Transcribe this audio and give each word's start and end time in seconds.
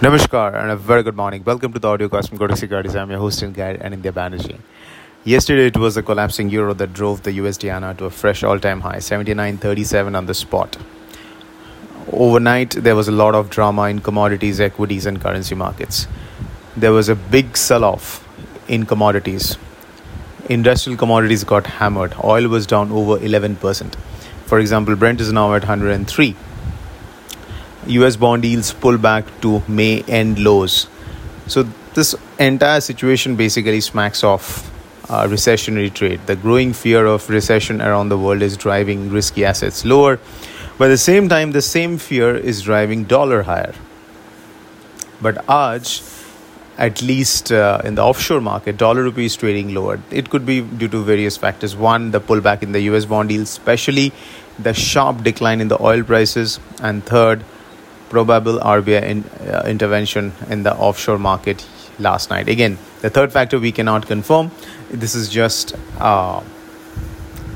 Namaskar 0.00 0.54
and 0.54 0.70
a 0.70 0.76
very 0.76 1.02
good 1.02 1.16
morning. 1.16 1.42
Welcome 1.42 1.72
to 1.72 1.78
the 1.78 1.88
audio 1.88 2.10
cast 2.10 2.28
from 2.28 2.36
Kotak 2.36 2.58
Securities. 2.58 2.94
I'm 2.94 3.08
your 3.08 3.18
host 3.18 3.40
and 3.40 3.54
guide, 3.54 3.80
Anindya 3.80 4.12
Banerjee. 4.12 4.58
Yesterday, 5.24 5.68
it 5.68 5.78
was 5.78 5.94
the 5.94 6.02
collapsing 6.02 6.50
euro 6.50 6.74
that 6.74 6.92
drove 6.92 7.22
the 7.22 7.30
USD 7.38 7.70
INR 7.70 7.96
to 7.96 8.04
a 8.04 8.10
fresh 8.10 8.44
all-time 8.44 8.82
high, 8.82 8.98
79.37 8.98 10.14
on 10.14 10.26
the 10.26 10.34
spot. 10.34 10.76
Overnight, 12.12 12.72
there 12.72 12.94
was 12.94 13.08
a 13.08 13.10
lot 13.10 13.34
of 13.34 13.48
drama 13.48 13.84
in 13.84 14.00
commodities, 14.00 14.60
equities, 14.60 15.06
and 15.06 15.18
currency 15.18 15.54
markets. 15.54 16.06
There 16.76 16.92
was 16.92 17.08
a 17.08 17.14
big 17.14 17.56
sell-off 17.56 18.22
in 18.68 18.84
commodities. 18.84 19.56
Industrial 20.50 20.98
commodities 20.98 21.42
got 21.42 21.66
hammered. 21.66 22.12
Oil 22.22 22.48
was 22.48 22.66
down 22.66 22.92
over 22.92 23.16
11%. 23.16 23.94
For 24.44 24.58
example, 24.58 24.94
Brent 24.94 25.22
is 25.22 25.32
now 25.32 25.54
at 25.54 25.62
103 25.62 26.36
US 27.88 28.16
bond 28.16 28.44
yields 28.44 28.72
pull 28.72 28.98
back 28.98 29.24
to 29.40 29.62
May 29.68 30.02
end 30.02 30.38
lows. 30.38 30.88
So, 31.46 31.64
this 31.94 32.14
entire 32.38 32.80
situation 32.80 33.36
basically 33.36 33.80
smacks 33.80 34.22
off 34.22 34.70
uh, 35.08 35.26
recessionary 35.26 35.92
trade. 35.92 36.20
The 36.26 36.36
growing 36.36 36.72
fear 36.72 37.06
of 37.06 37.28
recession 37.30 37.80
around 37.80 38.08
the 38.08 38.18
world 38.18 38.42
is 38.42 38.56
driving 38.56 39.10
risky 39.10 39.44
assets 39.44 39.84
lower, 39.84 40.18
but 40.78 40.86
at 40.86 40.88
the 40.88 40.98
same 40.98 41.28
time, 41.28 41.52
the 41.52 41.62
same 41.62 41.96
fear 41.96 42.36
is 42.36 42.62
driving 42.62 43.04
dollar 43.04 43.42
higher. 43.44 43.74
But 45.22 45.36
Aj, 45.46 46.16
at 46.76 47.00
least 47.00 47.52
uh, 47.52 47.80
in 47.84 47.94
the 47.94 48.02
offshore 48.02 48.40
market, 48.40 48.76
dollar 48.76 49.02
rupee 49.02 49.26
is 49.26 49.36
trading 49.36 49.72
lower. 49.72 49.98
It 50.10 50.28
could 50.28 50.44
be 50.44 50.60
due 50.60 50.88
to 50.88 51.02
various 51.02 51.36
factors. 51.36 51.74
One, 51.74 52.10
the 52.10 52.20
pullback 52.20 52.62
in 52.62 52.72
the 52.72 52.80
US 52.80 53.06
bond 53.06 53.30
yields, 53.30 53.50
especially 53.50 54.12
the 54.58 54.74
sharp 54.74 55.22
decline 55.22 55.60
in 55.60 55.68
the 55.68 55.80
oil 55.82 56.02
prices, 56.02 56.60
and 56.82 57.04
third, 57.04 57.42
probable 58.16 58.58
RBI 58.58 59.02
in, 59.12 59.24
uh, 59.46 59.62
intervention 59.66 60.32
in 60.48 60.62
the 60.62 60.74
offshore 60.74 61.18
market 61.18 61.66
last 61.98 62.30
night. 62.30 62.48
Again, 62.48 62.78
the 63.02 63.10
third 63.10 63.30
factor 63.30 63.58
we 63.58 63.72
cannot 63.78 64.06
confirm. 64.06 64.50
This 64.90 65.14
is 65.14 65.28
just 65.28 65.74
uh, 65.98 66.40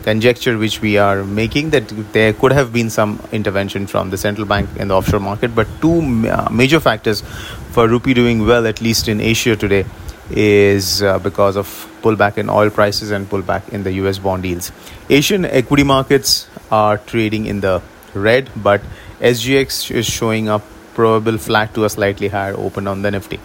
conjecture 0.02 0.58
which 0.58 0.82
we 0.82 0.98
are 0.98 1.24
making 1.24 1.70
that 1.70 1.88
there 2.12 2.34
could 2.34 2.52
have 2.52 2.74
been 2.74 2.90
some 2.90 3.12
intervention 3.32 3.86
from 3.86 4.10
the 4.10 4.18
central 4.18 4.46
bank 4.46 4.68
in 4.76 4.88
the 4.88 4.96
offshore 4.96 5.20
market. 5.20 5.54
But 5.54 5.66
two 5.80 5.96
uh, 6.28 6.48
major 6.50 6.80
factors 6.88 7.22
for 7.70 7.88
rupee 7.88 8.12
doing 8.12 8.46
well, 8.46 8.66
at 8.66 8.82
least 8.82 9.08
in 9.08 9.18
Asia 9.18 9.56
today, 9.56 9.86
is 10.30 11.02
uh, 11.02 11.18
because 11.20 11.56
of 11.56 11.66
pullback 12.02 12.36
in 12.36 12.50
oil 12.50 12.68
prices 12.68 13.10
and 13.12 13.30
pullback 13.30 13.66
in 13.70 13.82
the 13.82 13.92
US 14.02 14.18
bond 14.18 14.44
yields. 14.44 14.72
Asian 15.08 15.46
equity 15.46 15.84
markets 15.84 16.48
are 16.70 16.98
trading 16.98 17.46
in 17.46 17.60
the 17.60 17.80
red, 18.13 18.49
but 18.55 18.81
SGX 19.19 19.91
is 19.91 20.05
showing 20.05 20.49
up 20.49 20.63
probable 20.93 21.38
flat 21.38 21.73
to 21.73 21.85
a 21.85 21.89
slightly 21.89 22.27
higher 22.29 22.55
open 22.57 22.88
on 22.88 23.01
the 23.01 23.11
Nifty. 23.11 23.39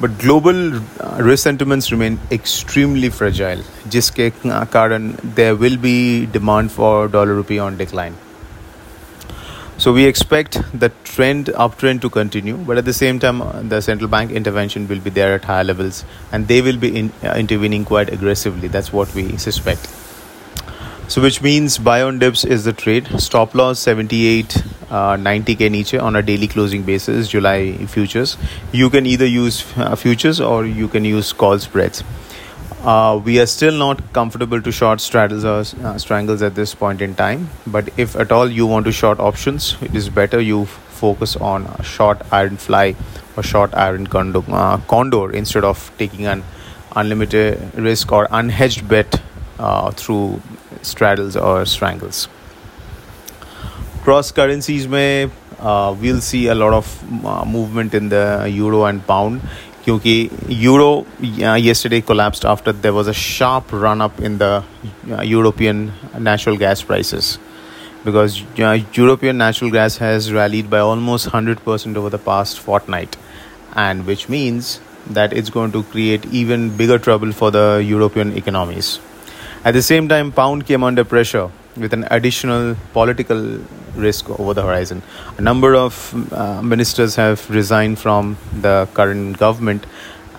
But 0.00 0.18
global 0.18 0.76
uh, 0.76 1.18
risk 1.20 1.44
sentiments 1.44 1.92
remain 1.92 2.18
extremely 2.30 3.10
fragile, 3.10 3.62
जिसके 3.88 4.30
कारण 4.72 5.34
there 5.34 5.54
will 5.54 5.76
be 5.76 6.26
demand 6.26 6.72
for 6.72 7.06
dollar 7.08 7.34
rupee 7.34 7.58
on 7.58 7.76
decline. 7.76 8.16
So 9.76 9.92
we 9.92 10.04
expect 10.04 10.58
the 10.78 10.90
trend 11.04 11.46
uptrend 11.46 12.00
to 12.02 12.10
continue, 12.10 12.56
but 12.56 12.78
at 12.78 12.84
the 12.84 12.92
same 12.92 13.18
time, 13.18 13.42
uh, 13.42 13.62
the 13.62 13.80
central 13.80 14.08
bank 14.08 14.30
intervention 14.30 14.88
will 14.88 15.00
be 15.00 15.10
there 15.10 15.34
at 15.34 15.44
higher 15.44 15.64
levels, 15.64 16.04
and 16.32 16.48
they 16.48 16.60
will 16.60 16.76
be 16.76 16.94
in, 16.96 17.12
uh, 17.22 17.34
intervening 17.44 17.84
quite 17.84 18.10
aggressively. 18.10 18.68
That's 18.68 18.92
what 18.92 19.14
we 19.14 19.36
suspect. 19.36 19.88
So 21.07 21.21
which 21.21 21.41
means 21.41 21.77
buy 21.77 22.01
on 22.01 22.17
dips 22.17 22.43
is 22.43 22.63
the 22.63 22.73
trade. 22.73 23.07
Stop 23.21 23.53
loss 23.53 23.79
78 23.79 24.57
uh, 24.89 25.15
90k 25.15 25.69
niche 25.69 25.93
on 25.93 26.15
a 26.15 26.21
daily 26.23 26.47
closing 26.47 26.81
basis. 26.81 27.27
July 27.27 27.73
futures. 27.85 28.37
You 28.71 28.89
can 28.89 29.05
either 29.05 29.25
use 29.25 29.63
uh, 29.77 29.95
futures 29.95 30.41
or 30.41 30.65
you 30.65 30.87
can 30.87 31.05
use 31.05 31.31
call 31.31 31.59
spreads. 31.59 32.03
Uh, 32.81 33.21
we 33.23 33.39
are 33.39 33.45
still 33.45 33.77
not 33.77 34.01
comfortable 34.13 34.61
to 34.61 34.71
short 34.71 34.99
straddles 34.99 35.45
or 35.45 35.63
uh, 35.85 35.97
strangles 35.97 36.41
at 36.41 36.55
this 36.55 36.73
point 36.73 37.01
in 37.01 37.13
time. 37.13 37.49
But 37.67 37.89
if 37.97 38.15
at 38.15 38.31
all 38.31 38.49
you 38.49 38.65
want 38.65 38.85
to 38.85 38.91
short 38.91 39.19
options, 39.19 39.77
it 39.81 39.95
is 39.95 40.09
better 40.09 40.41
you 40.41 40.65
focus 40.65 41.35
on 41.35 41.83
short 41.83 42.21
iron 42.31 42.57
fly 42.57 42.95
or 43.37 43.43
short 43.43 43.73
iron 43.75 44.07
condor, 44.07 44.43
uh, 44.49 44.77
condor 44.87 45.31
instead 45.31 45.63
of 45.63 45.91
taking 45.97 46.25
an 46.25 46.43
unlimited 46.95 47.73
risk 47.75 48.11
or 48.11 48.27
unhedged 48.27 48.87
bet 48.87 49.21
uh, 49.59 49.91
through 49.91 50.41
straddles 50.84 51.36
or 51.36 51.64
strangles. 51.66 52.28
Cross 54.02 54.32
currencies 54.32 54.88
may 54.88 55.30
uh, 55.58 55.94
we'll 56.00 56.20
see 56.20 56.46
a 56.46 56.54
lot 56.54 56.72
of 56.72 57.24
uh, 57.24 57.44
movement 57.44 57.94
in 57.94 58.08
the 58.08 58.48
euro 58.50 58.84
and 58.84 59.06
pound 59.06 59.40
क्योंकि 59.84 60.30
euro 60.48 61.06
uh, 61.22 61.54
yesterday 61.54 62.00
collapsed 62.00 62.44
after 62.44 62.72
there 62.72 62.92
was 62.92 63.08
a 63.08 63.14
sharp 63.14 63.72
run 63.72 64.00
up 64.00 64.20
in 64.20 64.38
the 64.38 64.62
uh, 65.10 65.22
European 65.22 65.92
natural 66.18 66.56
gas 66.56 66.82
prices 66.82 67.38
because 68.04 68.42
uh, 68.58 68.78
European 68.92 69.38
natural 69.38 69.70
gas 69.70 69.96
has 69.96 70.32
rallied 70.32 70.70
by 70.70 70.78
almost 70.78 71.28
100% 71.28 71.96
over 71.96 72.10
the 72.10 72.18
past 72.18 72.58
fortnight 72.58 73.16
and 73.74 74.06
which 74.06 74.28
means 74.28 74.80
that 75.08 75.32
it's 75.32 75.50
going 75.50 75.72
to 75.72 75.82
create 75.84 76.24
even 76.26 76.76
bigger 76.76 76.98
trouble 76.98 77.32
for 77.32 77.50
the 77.50 77.82
European 77.84 78.36
economies. 78.36 78.98
At 79.65 79.73
the 79.73 79.81
same 79.81 80.07
time, 80.07 80.31
pound 80.31 80.67
came 80.67 80.83
under 80.83 81.03
pressure 81.03 81.49
with 81.75 81.91
an 81.91 82.07
additional 82.11 82.75
political 82.93 83.57
risk 83.95 84.29
over 84.29 84.53
the 84.53 84.61
horizon. 84.61 85.01
A 85.39 85.41
number 85.41 85.73
of 85.73 85.95
uh, 86.31 86.61
ministers 86.61 87.15
have 87.15 87.49
resigned 87.49 87.97
from 87.97 88.37
the 88.61 88.87
current 88.93 89.39
government, 89.39 89.87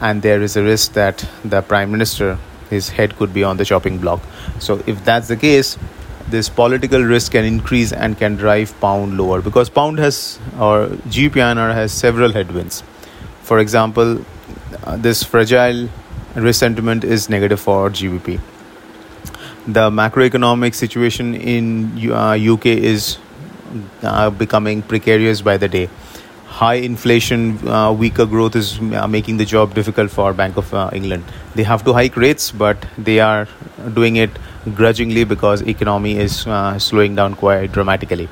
and 0.00 0.22
there 0.22 0.40
is 0.42 0.56
a 0.56 0.62
risk 0.62 0.92
that 0.92 1.28
the 1.44 1.60
prime 1.60 1.90
minister, 1.90 2.38
his 2.70 2.88
head 2.90 3.16
could 3.16 3.34
be 3.34 3.42
on 3.42 3.56
the 3.56 3.64
chopping 3.64 3.98
block. 3.98 4.22
So, 4.60 4.80
if 4.86 5.04
that's 5.04 5.26
the 5.26 5.36
case, 5.36 5.76
this 6.28 6.48
political 6.48 7.02
risk 7.02 7.32
can 7.32 7.44
increase 7.44 7.92
and 7.92 8.16
can 8.16 8.36
drive 8.36 8.80
pound 8.80 9.18
lower 9.18 9.42
because 9.42 9.68
pound 9.68 9.98
has 9.98 10.38
or 10.56 10.86
GBP 11.16 11.74
has 11.74 11.90
several 11.90 12.30
headwinds. 12.30 12.84
For 13.42 13.58
example, 13.58 14.24
uh, 14.84 14.96
this 14.96 15.24
fragile 15.24 15.88
risk 16.36 16.60
sentiment 16.60 17.02
is 17.02 17.28
negative 17.28 17.58
for 17.58 17.90
GBP 17.90 18.40
the 19.66 19.90
macroeconomic 19.90 20.74
situation 20.74 21.34
in 21.34 22.12
uh, 22.12 22.38
UK 22.40 22.66
is 22.66 23.18
uh, 24.02 24.30
becoming 24.30 24.82
precarious 24.82 25.42
by 25.42 25.56
the 25.56 25.68
day. 25.68 25.90
High 26.46 26.74
inflation, 26.74 27.68
uh, 27.68 27.92
weaker 27.92 28.24
growth 28.24 28.54
is 28.54 28.78
uh, 28.78 29.06
making 29.08 29.36
the 29.36 29.44
job 29.44 29.74
difficult 29.74 30.10
for 30.10 30.32
Bank 30.32 30.56
of 30.56 30.72
uh, 30.72 30.90
England. 30.92 31.24
They 31.54 31.64
have 31.64 31.84
to 31.84 31.92
hike 31.92 32.16
rates, 32.16 32.52
but 32.52 32.86
they 32.96 33.20
are 33.20 33.48
doing 33.92 34.16
it 34.16 34.30
grudgingly 34.74 35.24
because 35.24 35.62
economy 35.62 36.16
is 36.16 36.46
uh, 36.46 36.78
slowing 36.78 37.16
down 37.16 37.34
quite 37.34 37.72
dramatically. 37.72 38.28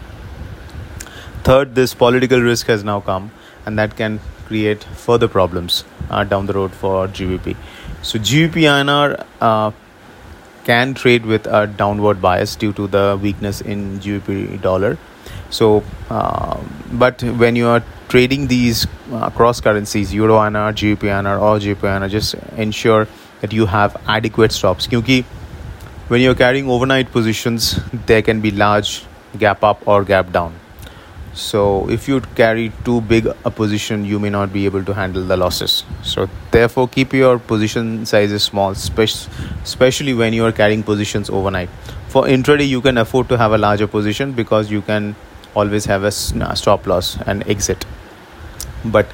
Third, 1.42 1.74
this 1.74 1.92
political 1.92 2.40
risk 2.40 2.68
has 2.68 2.84
now 2.84 3.00
come, 3.00 3.32
and 3.66 3.78
that 3.78 3.96
can 3.96 4.20
create 4.46 4.84
further 4.84 5.28
problems 5.28 5.84
down 6.28 6.46
the 6.46 6.52
road 6.52 6.72
for 6.72 7.08
GBP. 7.08 7.56
So 8.02 8.18
GBP 8.18 8.62
INR 8.62 9.74
can 10.64 10.94
trade 10.94 11.26
with 11.26 11.46
a 11.46 11.66
downward 11.66 12.20
bias 12.20 12.56
due 12.56 12.72
to 12.72 12.86
the 12.86 13.18
weakness 13.20 13.60
in 13.60 14.00
GBP 14.00 14.60
dollar. 14.60 14.98
So, 15.50 15.84
uh, 16.10 16.60
but 16.92 17.22
when 17.22 17.56
you 17.56 17.68
are 17.68 17.82
trading 18.08 18.46
these 18.48 18.86
uh, 19.12 19.30
cross 19.30 19.60
currencies, 19.60 20.12
Euro 20.14 20.38
INR, 20.38 20.72
GBP 20.72 21.08
INR, 21.08 21.40
or 21.40 21.58
GBP 21.58 21.80
INR, 21.80 22.10
just 22.10 22.34
ensure 22.56 23.06
that 23.40 23.52
you 23.52 23.66
have 23.66 23.96
adequate 24.06 24.52
stops. 24.52 24.86
Because 24.86 25.24
when 26.08 26.20
you're 26.20 26.34
carrying 26.34 26.68
overnight 26.68 27.12
positions, 27.12 27.80
there 28.06 28.22
can 28.22 28.40
be 28.40 28.50
large 28.50 29.04
gap 29.38 29.62
up 29.62 29.86
or 29.86 30.04
gap 30.04 30.32
down. 30.32 30.54
So 31.34 31.90
if 31.90 32.06
you 32.06 32.20
carry 32.36 32.70
too 32.84 33.00
big 33.00 33.26
a 33.44 33.50
position, 33.50 34.04
you 34.04 34.20
may 34.20 34.30
not 34.30 34.52
be 34.52 34.64
able 34.66 34.84
to 34.84 34.94
handle 34.94 35.24
the 35.24 35.36
losses. 35.36 35.84
So 36.02 36.28
therefore, 36.52 36.86
keep 36.88 37.12
your 37.12 37.38
position 37.38 38.06
sizes 38.06 38.44
small, 38.44 38.70
especially 38.70 40.14
when 40.14 40.32
you 40.32 40.44
are 40.44 40.52
carrying 40.52 40.84
positions 40.84 41.28
overnight. 41.28 41.68
For 42.08 42.22
intraday, 42.22 42.68
you 42.68 42.80
can 42.80 42.98
afford 42.98 43.28
to 43.30 43.36
have 43.36 43.52
a 43.52 43.58
larger 43.58 43.88
position 43.88 44.32
because 44.32 44.70
you 44.70 44.82
can 44.82 45.16
always 45.56 45.84
have 45.86 46.04
a 46.04 46.12
stop 46.12 46.86
loss 46.86 47.18
and 47.26 47.46
exit. 47.48 47.84
But 48.84 49.06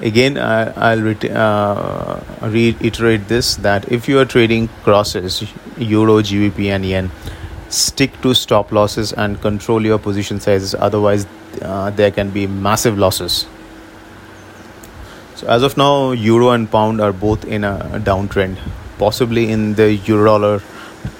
again, 0.00 0.36
uh, 0.36 0.74
I'll 0.76 1.00
re- 1.00 1.30
uh, 1.30 2.20
reiterate 2.42 3.28
this 3.28 3.56
that 3.56 3.90
if 3.90 4.06
you 4.08 4.18
are 4.18 4.26
trading 4.26 4.68
crosses, 4.82 5.44
euro, 5.78 6.20
GBP, 6.20 6.66
and 6.66 6.84
yen, 6.84 7.10
stick 7.70 8.20
to 8.20 8.34
stop 8.34 8.72
losses 8.72 9.12
and 9.12 9.40
control 9.40 9.82
your 9.82 9.98
position 9.98 10.40
sizes. 10.40 10.74
Otherwise, 10.74 11.26
uh, 11.62 11.90
there 11.90 12.10
can 12.10 12.30
be 12.30 12.46
massive 12.46 12.98
losses. 12.98 13.46
So 15.36 15.46
as 15.48 15.62
of 15.62 15.76
now, 15.76 16.12
euro 16.12 16.50
and 16.50 16.70
pound 16.70 17.00
are 17.00 17.12
both 17.12 17.44
in 17.44 17.64
a 17.64 18.00
downtrend. 18.04 18.58
Possibly 18.98 19.50
in 19.50 19.74
the 19.74 19.94
euro 19.94 20.24
dollar, 20.24 20.62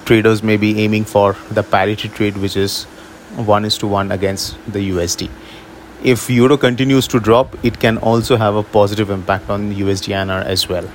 traders 0.05 0.41
may 0.43 0.57
be 0.57 0.81
aiming 0.81 1.05
for 1.05 1.35
the 1.51 1.63
parity 1.63 2.09
trade, 2.09 2.37
which 2.37 2.55
is 2.55 2.83
one 3.35 3.65
is 3.65 3.77
to 3.79 3.87
one 3.87 4.11
against 4.11 4.57
the 4.71 4.89
USD. 4.91 5.29
if 6.05 6.29
euro 6.29 6.55
continues 6.55 7.07
to 7.07 7.19
drop, 7.19 7.55
it 7.65 7.79
can 7.79 7.97
also 7.97 8.37
have 8.37 8.55
a 8.55 8.61
positive 8.61 9.09
impact 9.09 9.49
on 9.49 9.73
USD 9.73 10.13
INR 10.13 10.45
as 10.45 10.69
well. 10.69 10.87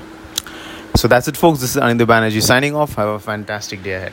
So 0.95 1.09
that's 1.09 1.27
it, 1.27 1.37
folks. 1.37 1.61
This 1.61 1.75
is 1.75 1.83
Anindya 1.83 2.07
Banerjee 2.07 2.43
signing 2.43 2.77
off. 2.77 2.95
Have 2.95 3.09
a 3.09 3.19
fantastic 3.19 3.83
day 3.83 3.95
ahead. 3.95 4.09